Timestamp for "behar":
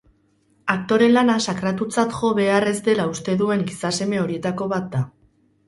2.41-2.67